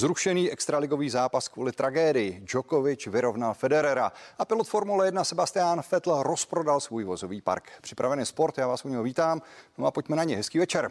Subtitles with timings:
[0.00, 2.40] Zrušený extraligový zápas kvůli tragédii.
[2.40, 7.70] Djokovic vyrovnal Federera a pilot Formule 1 Sebastian Vettel rozprodal svůj vozový park.
[7.80, 9.42] Připravený sport, já vás u něho vítám.
[9.78, 10.36] No a pojďme na ně.
[10.36, 10.90] Hezký večer.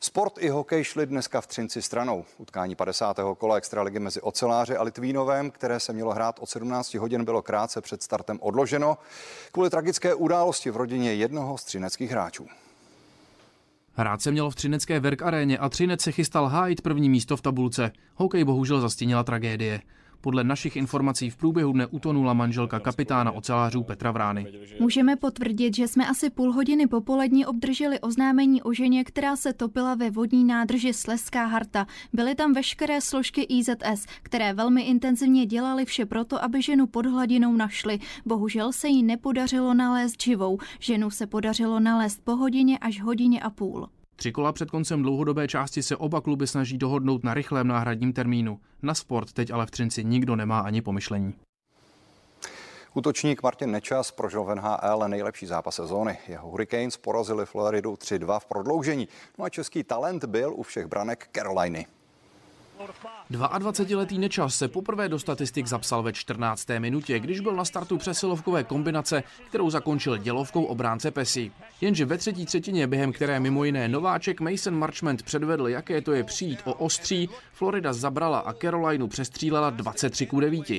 [0.00, 2.24] Sport i hokej šli dneska v Třinci stranou.
[2.38, 3.16] Utkání 50.
[3.38, 7.80] kola extraligy mezi Oceláři a Litvínovem, které se mělo hrát od 17 hodin, bylo krátce
[7.80, 8.98] před startem odloženo
[9.52, 12.48] kvůli tragické události v rodině jednoho z třineckých hráčů.
[13.94, 17.42] Hrát se mělo v Třinecké Verk aréně a Třinec se chystal hájit první místo v
[17.42, 17.92] tabulce.
[18.14, 19.80] Hokej bohužel zastínila tragédie.
[20.22, 24.46] Podle našich informací v průběhu dne utonula manželka kapitána ocelářů Petra Vrány.
[24.80, 29.94] Můžeme potvrdit, že jsme asi půl hodiny popolední obdrželi oznámení o ženě, která se topila
[29.94, 31.86] ve vodní nádrži Sleská harta.
[32.12, 37.52] Byly tam veškeré složky IZS, které velmi intenzivně dělali vše proto, aby ženu pod hladinou
[37.56, 37.98] našli.
[38.26, 40.58] Bohužel se jí nepodařilo nalézt živou.
[40.80, 43.88] Ženu se podařilo nalézt po hodině až hodině a půl.
[44.22, 48.60] Tři kola před koncem dlouhodobé části se oba kluby snaží dohodnout na rychlém náhradním termínu.
[48.82, 51.34] Na sport teď ale v Třinci nikdo nemá ani pomyšlení.
[52.94, 56.18] Útočník Martin Nečas prožil v NHL nejlepší zápas sezóny.
[56.28, 59.08] Jeho Hurricanes porazili Floridu 3-2 v prodloužení.
[59.38, 61.86] No a český talent byl u všech branek Caroliny.
[63.30, 66.68] 22-letý Nečas se poprvé do statistik zapsal ve 14.
[66.78, 71.52] minutě, když byl na startu přesilovkové kombinace, kterou zakončil dělovkou obránce Pesy.
[71.80, 76.24] Jenže ve třetí třetině, během které mimo jiné nováček Mason Marchment předvedl, jaké to je
[76.24, 80.70] přijít o ostří, Florida zabrala a Carolinu přestřílela 23 k 9.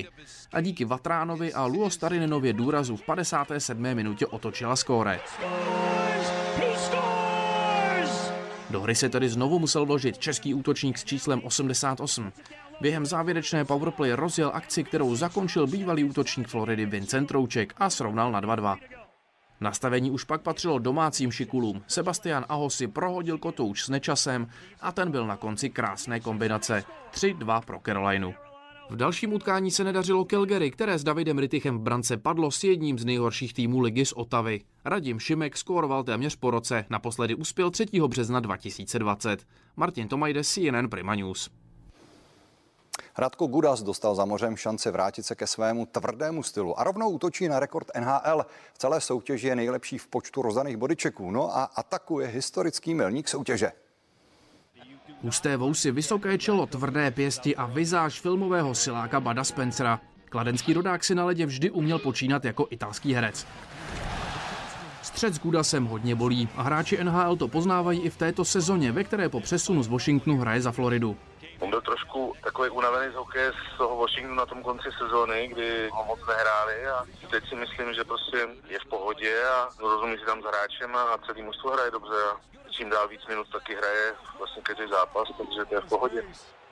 [0.52, 3.82] A díky Vatránovi a Luo Starinenově důrazu v 57.
[3.94, 5.20] minutě otočila skóre.
[8.74, 12.32] Do hry se tedy znovu musel vložit český útočník s číslem 88.
[12.80, 18.40] Během závěrečné powerplay rozjel akci, kterou zakončil bývalý útočník Floridy Vincent Trouček a srovnal na
[18.40, 18.76] 2-2.
[19.60, 21.82] Nastavení už pak patřilo domácím šikulům.
[21.86, 24.46] Sebastian Ahosi prohodil kotouč s nečasem
[24.80, 26.84] a ten byl na konci krásné kombinace.
[27.12, 28.34] 3-2 pro Carolinu.
[28.90, 32.98] V dalším utkání se nedařilo Calgary, které s Davidem Rittichem v brance padlo s jedním
[32.98, 34.60] z nejhorších týmů ligy z Otavy.
[34.84, 37.86] Radim Šimek skóroval téměř po roce, naposledy uspěl 3.
[38.06, 39.46] března 2020.
[39.76, 41.50] Martin Tomajde, CNN Prima News.
[43.18, 47.48] Radko Gudas dostal za mořem šanci vrátit se ke svému tvrdému stylu a rovnou útočí
[47.48, 48.46] na rekord NHL.
[48.72, 53.72] V celé soutěži je nejlepší v počtu rozdaných bodyčeků, no a atakuje historický milník soutěže.
[55.24, 60.00] Husté vousy, vysoké čelo, tvrdé pěsti a vizáž filmového siláka Bada Spencera.
[60.28, 63.46] Kladenský rodák si na ledě vždy uměl počínat jako italský herec.
[65.02, 69.04] Střed s Gudasem hodně bolí a hráči NHL to poznávají i v této sezóně, ve
[69.04, 71.16] které po přesunu z Washingtonu hraje za Floridu.
[71.58, 75.88] On byl trošku takový unavený z hokeje z toho Washingtonu na tom konci sezóny, kdy
[75.92, 78.36] ho moc nehráli a teď si myslím, že prostě
[78.68, 82.16] je v pohodě a rozumí si tam s hráčem a celý mužstvo hraje dobře
[82.76, 86.22] čím dál víc minut taky hraje vlastně každý zápas, takže to je v pohodě.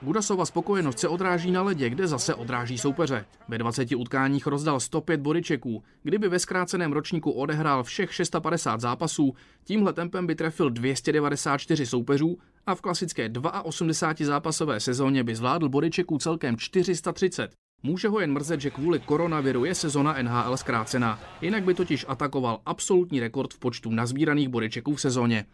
[0.01, 3.25] Budasova spokojenost se odráží na ledě, kde zase odráží soupeře.
[3.47, 5.83] Ve 20 utkáních rozdal 105 bodyčeků.
[6.03, 12.75] Kdyby ve zkráceném ročníku odehrál všech 650 zápasů, tímhle tempem by trefil 294 soupeřů a
[12.75, 13.31] v klasické
[13.63, 17.51] 82 zápasové sezóně by zvládl bodyčeků celkem 430.
[17.83, 21.19] Může ho jen mrzet, že kvůli koronaviru je sezona NHL zkrácená.
[21.41, 25.45] Jinak by totiž atakoval absolutní rekord v počtu nazbíraných bodyčeků v sezóně.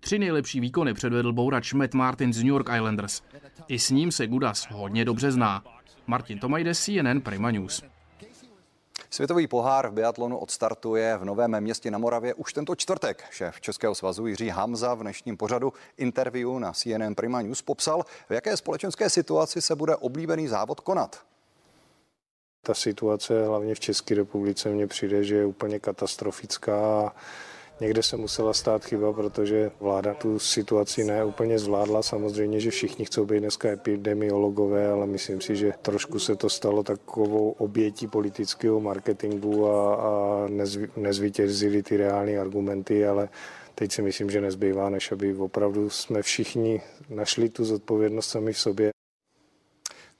[0.00, 3.22] Tři nejlepší výkony předvedl bourač Matt Martin z New York Islanders.
[3.68, 5.64] I s ním se Gudas hodně dobře zná.
[6.06, 7.82] Martin Tomajde, CNN Prima News.
[9.10, 13.24] Světový pohár v biatlonu odstartuje v Novém městě na Moravě už tento čtvrtek.
[13.30, 18.32] Šéf Českého svazu Jiří Hamza v dnešním pořadu interview na CNN Prima News popsal, v
[18.32, 21.22] jaké společenské situaci se bude oblíbený závod konat.
[22.62, 27.12] Ta situace hlavně v České republice mně přijde, že je úplně katastrofická.
[27.80, 32.02] Někde se musela stát chyba, protože vláda tu situaci ne úplně zvládla.
[32.02, 36.82] Samozřejmě, že všichni chcou být dneska epidemiologové, ale myslím si, že trošku se to stalo
[36.82, 43.28] takovou obětí politického marketingu a, a nezv, nezvítězili ty reální argumenty, ale
[43.74, 48.58] teď si myslím, že nezbývá, než aby opravdu jsme všichni našli tu zodpovědnost sami v
[48.58, 48.90] sobě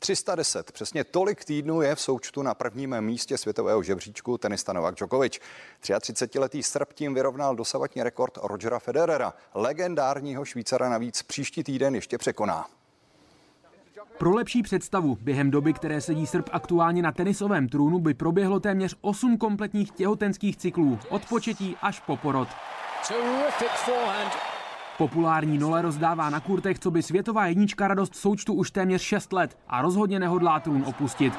[0.00, 0.72] 310.
[0.72, 5.38] Přesně tolik týdnů je v součtu na prvním místě světového žebříčku tenista Novak Djokovic.
[5.82, 9.34] 33-letý Srb tím vyrovnal dosavadní rekord Rogera Federera.
[9.54, 12.66] Legendárního Švýcara navíc příští týden ještě překoná.
[14.18, 18.96] Pro lepší představu, během doby, které sedí Srb aktuálně na tenisovém trůnu, by proběhlo téměř
[19.00, 22.48] 8 kompletních těhotenských cyklů, od početí až po porod.
[25.00, 29.58] Populární nole rozdává na kurtech, co by světová jednička radost součtu už téměř 6 let
[29.68, 31.34] a rozhodně nehodlá trůn opustit.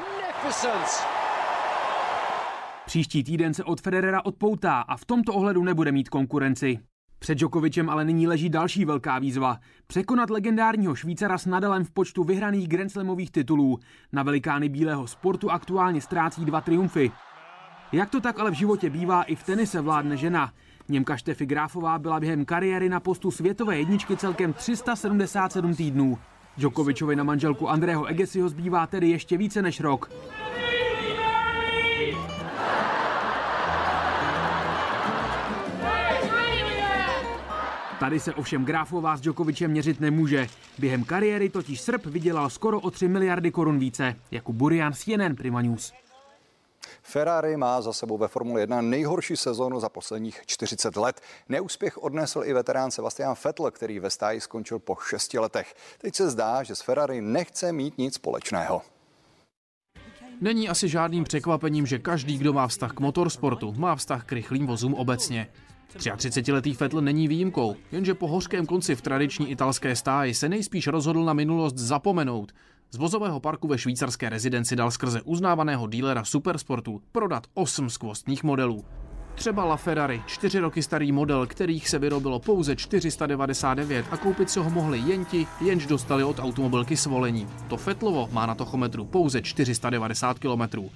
[2.86, 6.80] Příští týden se od Federera odpoutá a v tomto ohledu nebude mít konkurenci.
[7.19, 9.58] Před Djokovicem ale nyní leží další velká výzva.
[9.88, 13.80] Překonat legendárního Švýcara s Nadalem v počtu vyhraných Grand Slamových titulů.
[14.12, 17.12] Na velikány bílého sportu aktuálně ztrácí dva triumfy.
[17.92, 20.54] Jak to tak ale v životě bývá, i v tenise vládne žena.
[20.91, 26.17] Němka Štefy Gráfová byla během kariéry na postu světové jedničky celkem 377 týdnů.
[26.57, 30.11] Djokovičovi na manželku Andrého Egesiho zbývá tedy ještě více než rok.
[37.99, 40.47] Tady se ovšem Gráfová s Djokovicem měřit nemůže.
[40.79, 44.15] Během kariéry totiž Srb vydělal skoro o 3 miliardy korun více.
[44.31, 45.93] Jakub Burian, CNN Prima News.
[47.01, 51.21] Ferrari má za sebou ve Formule 1 nejhorší sezónu za posledních 40 let.
[51.50, 55.75] Neúspěch odnesl i veterán Sebastian Vettel, který ve stáji skončil po 6 letech.
[55.98, 58.81] Teď se zdá, že s Ferrari nechce mít nic společného.
[60.42, 64.68] Není asi žádným překvapením, že každý, kdo má vztah k motorsportu, má vztah k rychlým
[64.68, 65.48] vozům obecně.
[65.98, 71.24] 33-letý Vettel není výjimkou, jenže po hořkém konci v tradiční italské stáji se nejspíš rozhodl
[71.24, 72.51] na minulost zapomenout.
[72.93, 78.85] Z vozového parku ve švýcarské rezidenci dal skrze uznávaného dílera supersportu prodat 8 skvostních modelů.
[79.35, 84.69] Třeba LaFerrari, čtyři roky starý model, kterých se vyrobilo pouze 499 a koupit se ho
[84.69, 87.47] mohli jen ti, jenž dostali od automobilky svolení.
[87.67, 90.89] To Fetlovo má na tochometru pouze 490 km.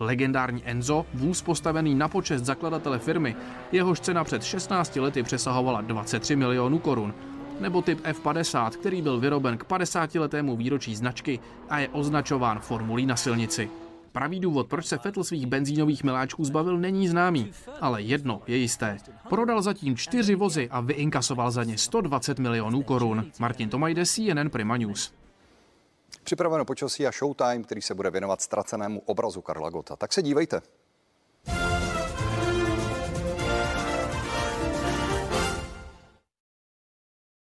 [0.00, 3.36] Legendární Enzo, vůz postavený na počest zakladatele firmy,
[3.72, 7.14] jehož cena před 16 lety přesahovala 23 milionů korun.
[7.60, 13.06] Nebo typ F50, který byl vyroben k 50 letému výročí značky a je označován formulí
[13.06, 13.70] na silnici.
[14.12, 18.98] Pravý důvod, proč se Fettel svých benzínových miláčků zbavil, není známý, ale jedno je jisté.
[19.28, 23.26] Prodal zatím čtyři vozy a vyinkasoval za ně 120 milionů korun.
[23.38, 25.12] Martin Tomajde, CNN Prima News.
[26.24, 29.96] Připraveno počasí a showtime, který se bude věnovat ztracenému obrazu Karla Gota.
[29.96, 30.60] Tak se dívejte.